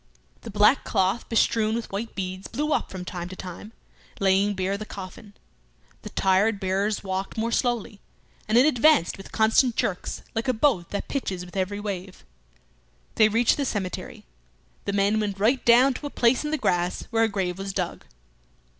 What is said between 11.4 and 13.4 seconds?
with every wave. They